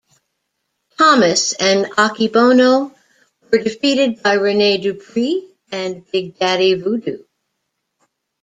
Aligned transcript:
Thomas 0.97 1.53
and 1.53 1.85
Akebono 1.91 2.91
were 3.51 3.57
defeated 3.59 4.23
by 4.23 4.33
Rene 4.33 4.79
Dupree 4.79 5.47
and 5.71 6.03
Big 6.11 6.39
Daddy 6.39 6.73
Voodoo. 6.73 7.19